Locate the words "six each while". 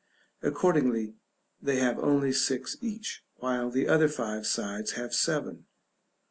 2.33-3.69